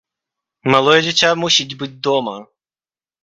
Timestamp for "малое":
0.75-0.95